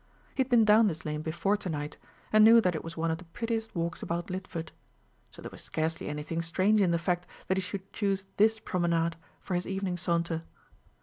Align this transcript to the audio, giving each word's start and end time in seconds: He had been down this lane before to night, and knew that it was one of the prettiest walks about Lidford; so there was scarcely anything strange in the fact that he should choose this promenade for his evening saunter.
He 0.33 0.39
had 0.41 0.49
been 0.49 0.65
down 0.65 0.87
this 0.87 1.05
lane 1.05 1.21
before 1.21 1.55
to 1.57 1.69
night, 1.69 1.97
and 2.33 2.43
knew 2.43 2.59
that 2.59 2.73
it 2.73 2.83
was 2.83 2.97
one 2.97 3.11
of 3.11 3.19
the 3.19 3.23
prettiest 3.23 3.75
walks 3.75 4.01
about 4.01 4.31
Lidford; 4.31 4.71
so 5.29 5.43
there 5.43 5.51
was 5.51 5.61
scarcely 5.61 6.07
anything 6.07 6.41
strange 6.41 6.81
in 6.81 6.89
the 6.89 6.97
fact 6.97 7.27
that 7.45 7.57
he 7.57 7.61
should 7.61 7.93
choose 7.93 8.25
this 8.37 8.57
promenade 8.59 9.15
for 9.41 9.53
his 9.53 9.67
evening 9.67 9.97
saunter. 9.97 10.41